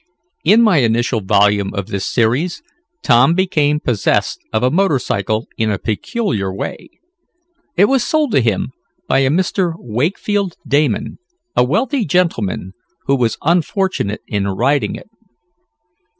[0.43, 2.63] In my initial volume of this series,
[3.03, 6.89] Tom became possessed of a motor cycle in a peculiar way.
[7.77, 8.71] It was sold to him
[9.07, 9.73] by a Mr.
[9.77, 11.19] Wakefield Damon,
[11.55, 12.73] a wealthy gentleman
[13.05, 15.07] who was unfortunate in riding it.